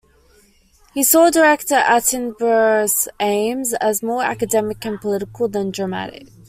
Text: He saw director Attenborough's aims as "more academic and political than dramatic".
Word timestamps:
He 0.95 1.03
saw 1.03 1.29
director 1.29 1.75
Attenborough's 1.75 3.07
aims 3.19 3.73
as 3.75 4.01
"more 4.01 4.23
academic 4.23 4.83
and 4.83 4.99
political 4.99 5.47
than 5.47 5.69
dramatic". 5.69 6.27